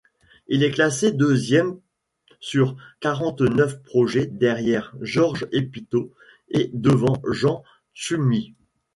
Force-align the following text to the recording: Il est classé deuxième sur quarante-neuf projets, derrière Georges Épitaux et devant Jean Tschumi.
Il 0.47 0.63
est 0.63 0.71
classé 0.71 1.11
deuxième 1.11 1.79
sur 2.39 2.75
quarante-neuf 3.01 3.83
projets, 3.83 4.25
derrière 4.25 4.95
Georges 4.99 5.47
Épitaux 5.51 6.11
et 6.49 6.71
devant 6.73 7.21
Jean 7.29 7.63
Tschumi. 7.93 8.55